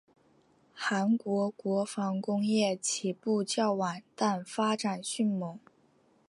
[0.73, 5.59] 韩国国防工业起步较晚但发展迅猛。